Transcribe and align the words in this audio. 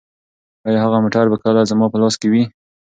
ایا 0.67 0.79
هغه 0.85 0.97
موټر 1.03 1.25
به 1.31 1.37
کله 1.43 1.61
زما 1.71 1.85
په 1.91 1.97
لاس 2.01 2.15
کې 2.21 2.27
وي؟ 2.31 2.43